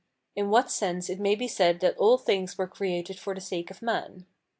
In 0.35 0.49
what 0.49 0.71
sense 0.71 1.11
it 1.11 1.19
may 1.19 1.35
be 1.35 1.47
said 1.47 1.79
that 1.81 1.95
all 1.95 2.17
things 2.17 2.57
were 2.57 2.65
created 2.65 3.19
for 3.19 3.35
the 3.35 3.39
sake 3.39 3.69
of 3.69 3.83
man. 3.83 4.25